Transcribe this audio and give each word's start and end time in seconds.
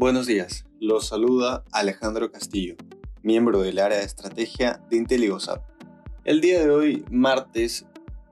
Buenos 0.00 0.28
días, 0.28 0.64
los 0.78 1.08
saluda 1.08 1.64
Alejandro 1.72 2.30
Castillo, 2.30 2.76
miembro 3.24 3.62
del 3.62 3.80
área 3.80 3.98
de 3.98 4.04
estrategia 4.04 4.80
de 4.88 4.96
IntelliGoSap. 4.96 5.60
El 6.22 6.40
día 6.40 6.60
de 6.60 6.70
hoy, 6.70 7.04
martes 7.10 7.84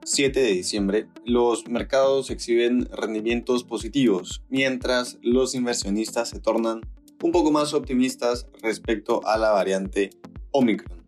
7 0.05 0.39
de 0.39 0.53
diciembre, 0.53 1.09
los 1.25 1.67
mercados 1.67 2.29
exhiben 2.29 2.87
rendimientos 2.89 3.65
positivos, 3.65 4.41
mientras 4.47 5.17
los 5.21 5.55
inversionistas 5.55 6.29
se 6.29 6.39
tornan 6.39 6.79
un 7.21 7.33
poco 7.33 7.51
más 7.51 7.73
optimistas 7.73 8.47
respecto 8.61 9.27
a 9.27 9.37
la 9.37 9.51
variante 9.51 10.11
Omicron. 10.51 11.03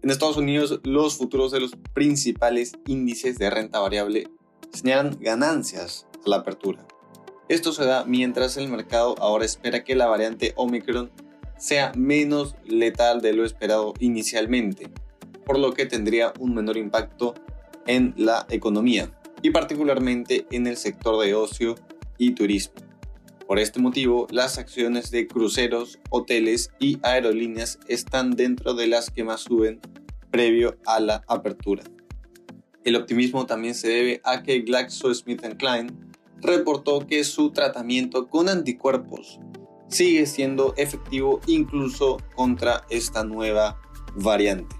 En 0.00 0.10
Estados 0.10 0.36
Unidos, 0.36 0.78
los 0.84 1.16
futuros 1.16 1.50
de 1.50 1.58
los 1.58 1.72
principales 1.92 2.74
índices 2.86 3.36
de 3.36 3.50
renta 3.50 3.80
variable 3.80 4.28
señalan 4.72 5.18
ganancias 5.20 6.06
a 6.24 6.30
la 6.30 6.36
apertura. 6.36 6.86
Esto 7.48 7.72
se 7.72 7.84
da 7.84 8.04
mientras 8.04 8.56
el 8.56 8.68
mercado 8.68 9.16
ahora 9.18 9.44
espera 9.44 9.84
que 9.84 9.94
la 9.94 10.06
variante 10.06 10.54
Omicron 10.56 11.10
sea 11.58 11.92
menos 11.94 12.56
letal 12.64 13.20
de 13.20 13.34
lo 13.34 13.44
esperado 13.44 13.92
inicialmente, 14.00 14.90
por 15.44 15.58
lo 15.58 15.72
que 15.72 15.84
tendría 15.84 16.32
un 16.38 16.54
menor 16.54 16.78
impacto 16.78 17.34
en 17.86 18.14
la 18.16 18.46
economía 18.48 19.10
y 19.42 19.50
particularmente 19.50 20.46
en 20.50 20.66
el 20.66 20.78
sector 20.78 21.22
de 21.22 21.34
ocio 21.34 21.74
y 22.16 22.32
turismo. 22.32 22.74
Por 23.46 23.58
este 23.58 23.78
motivo, 23.78 24.26
las 24.30 24.56
acciones 24.56 25.10
de 25.10 25.26
cruceros, 25.26 25.98
hoteles 26.08 26.70
y 26.78 26.98
aerolíneas 27.02 27.78
están 27.88 28.30
dentro 28.30 28.72
de 28.72 28.86
las 28.86 29.10
que 29.10 29.22
más 29.22 29.42
suben 29.42 29.80
previo 30.30 30.78
a 30.86 30.98
la 30.98 31.22
apertura. 31.28 31.82
El 32.84 32.96
optimismo 32.96 33.44
también 33.44 33.74
se 33.74 33.88
debe 33.88 34.20
a 34.24 34.42
que 34.42 34.60
GlaxoSmithKline 34.60 36.03
reportó 36.44 37.06
que 37.06 37.24
su 37.24 37.50
tratamiento 37.50 38.28
con 38.28 38.48
anticuerpos 38.48 39.40
sigue 39.88 40.26
siendo 40.26 40.74
efectivo 40.76 41.40
incluso 41.46 42.18
contra 42.34 42.84
esta 42.90 43.24
nueva 43.24 43.80
variante. 44.14 44.76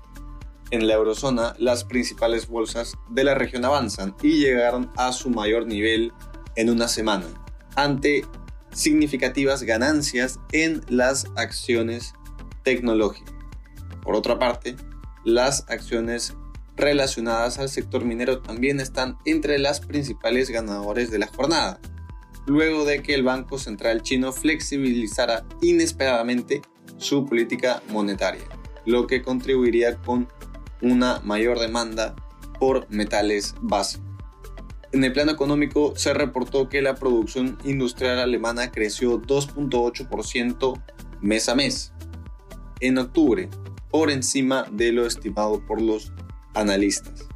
En 0.70 0.86
la 0.86 0.94
eurozona, 0.94 1.54
las 1.58 1.84
principales 1.84 2.48
bolsas 2.48 2.94
de 3.10 3.24
la 3.24 3.34
región 3.34 3.64
avanzan 3.64 4.14
y 4.22 4.38
llegaron 4.38 4.90
a 4.96 5.12
su 5.12 5.30
mayor 5.30 5.66
nivel 5.66 6.12
en 6.56 6.70
una 6.70 6.88
semana, 6.88 7.26
ante 7.76 8.24
significativas 8.72 9.62
ganancias 9.62 10.40
en 10.52 10.82
las 10.88 11.26
acciones 11.36 12.14
tecnológicas. 12.62 13.34
Por 14.02 14.16
otra 14.16 14.38
parte, 14.38 14.76
las 15.24 15.64
acciones 15.68 16.34
relacionadas 16.76 17.58
al 17.58 17.68
sector 17.68 18.04
minero 18.04 18.40
también 18.40 18.80
están 18.80 19.18
entre 19.24 19.58
las 19.58 19.80
principales 19.80 20.50
ganadores 20.50 21.10
de 21.10 21.18
la 21.18 21.26
jornada, 21.26 21.80
luego 22.46 22.84
de 22.84 23.02
que 23.02 23.14
el 23.14 23.22
Banco 23.22 23.58
Central 23.58 24.02
chino 24.02 24.32
flexibilizara 24.32 25.44
inesperadamente 25.62 26.62
su 26.98 27.24
política 27.26 27.82
monetaria, 27.90 28.44
lo 28.86 29.06
que 29.06 29.22
contribuiría 29.22 29.96
con 29.96 30.28
una 30.82 31.20
mayor 31.20 31.58
demanda 31.58 32.14
por 32.58 32.88
metales 32.90 33.54
básicos. 33.60 34.04
En 34.92 35.02
el 35.02 35.12
plano 35.12 35.32
económico 35.32 35.94
se 35.96 36.14
reportó 36.14 36.68
que 36.68 36.80
la 36.80 36.94
producción 36.94 37.58
industrial 37.64 38.20
alemana 38.20 38.70
creció 38.70 39.20
2.8% 39.20 40.82
mes 41.20 41.48
a 41.48 41.54
mes 41.56 41.92
en 42.80 42.98
octubre, 42.98 43.48
por 43.90 44.10
encima 44.10 44.66
de 44.70 44.92
lo 44.92 45.06
estimado 45.06 45.64
por 45.66 45.80
los 45.80 46.12
analistas. 46.54 47.28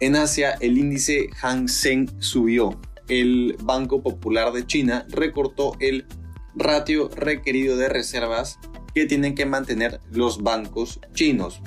En 0.00 0.16
Asia, 0.16 0.56
el 0.60 0.78
índice 0.78 1.28
Hang 1.40 1.68
Seng 1.68 2.10
subió. 2.18 2.80
El 3.08 3.56
Banco 3.62 4.02
Popular 4.02 4.52
de 4.52 4.66
China 4.66 5.06
recortó 5.10 5.76
el 5.78 6.06
ratio 6.54 7.08
requerido 7.14 7.76
de 7.76 7.88
reservas 7.88 8.58
que 8.94 9.06
tienen 9.06 9.34
que 9.34 9.46
mantener 9.46 10.00
los 10.10 10.42
bancos 10.42 11.00
chinos, 11.12 11.60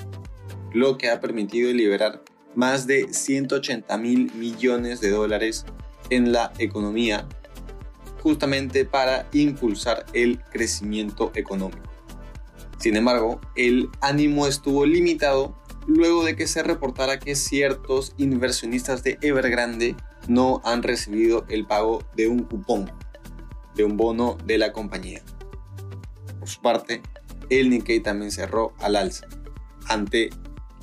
lo 0.72 0.98
que 0.98 1.10
ha 1.10 1.20
permitido 1.20 1.72
liberar 1.72 2.22
más 2.54 2.86
de 2.86 3.12
180 3.12 3.96
mil 3.98 4.32
millones 4.34 5.00
de 5.00 5.10
dólares 5.10 5.64
en 6.10 6.32
la 6.32 6.52
economía, 6.58 7.26
justamente 8.22 8.84
para 8.84 9.28
impulsar 9.32 10.06
el 10.12 10.40
crecimiento 10.50 11.30
económico. 11.34 11.88
Sin 12.78 12.96
embargo, 12.96 13.40
el 13.56 13.88
ánimo 14.00 14.46
estuvo 14.46 14.86
limitado 14.86 15.56
luego 15.88 16.22
de 16.22 16.36
que 16.36 16.46
se 16.46 16.62
reportara 16.62 17.18
que 17.18 17.34
ciertos 17.34 18.14
inversionistas 18.18 19.02
de 19.02 19.18
Evergrande 19.22 19.96
no 20.28 20.60
han 20.64 20.82
recibido 20.82 21.46
el 21.48 21.66
pago 21.66 22.04
de 22.14 22.28
un 22.28 22.44
cupón, 22.44 22.92
de 23.74 23.84
un 23.84 23.96
bono 23.96 24.36
de 24.44 24.58
la 24.58 24.72
compañía. 24.72 25.22
Por 26.38 26.48
su 26.48 26.60
parte, 26.60 27.00
el 27.48 27.70
Nikkei 27.70 28.00
también 28.00 28.30
cerró 28.30 28.74
al 28.78 28.96
alza, 28.96 29.26
ante 29.88 30.28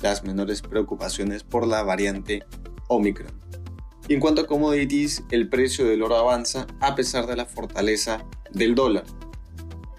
las 0.02 0.24
menores 0.24 0.60
preocupaciones 0.60 1.44
por 1.44 1.66
la 1.66 1.84
variante 1.84 2.42
Omicron. 2.88 3.32
En 4.08 4.18
cuanto 4.18 4.42
a 4.42 4.46
commodities, 4.46 5.22
el 5.30 5.48
precio 5.48 5.84
del 5.86 6.02
oro 6.02 6.16
avanza 6.16 6.66
a 6.80 6.96
pesar 6.96 7.26
de 7.26 7.36
la 7.36 7.46
fortaleza 7.46 8.24
del 8.52 8.74
dólar. 8.74 9.04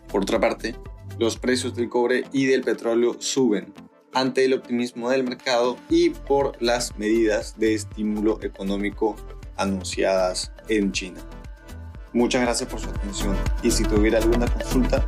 Por 0.09 0.23
otra 0.23 0.40
parte, 0.40 0.75
los 1.17 1.38
precios 1.38 1.75
del 1.75 1.90
cobre 1.90 2.25
y 2.34 2.46
del 2.46 2.62
petróleo 2.62 3.16
suben, 3.19 3.73
ante 4.19 4.45
el 4.45 4.53
optimismo 4.53 5.09
del 5.09 5.23
mercado 5.23 5.78
y 5.89 6.09
por 6.09 6.61
las 6.61 6.97
medidas 6.97 7.57
de 7.57 7.75
estímulo 7.75 8.39
económico 8.41 9.16
anunciadas 9.57 10.51
en 10.69 10.91
China. 10.91 11.19
Muchas 12.13 12.41
gracias 12.41 12.69
por 12.69 12.79
su 12.79 12.89
atención 12.89 13.35
y 13.61 13.69
si 13.69 13.83
tuviera 13.83 14.17
alguna 14.17 14.47
consulta, 14.47 15.05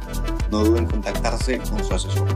no 0.51 0.63
duden 0.63 0.83
en 0.83 0.89
contactarse 0.91 1.57
con 1.57 1.83
su 1.83 1.93
asesor. 1.93 2.27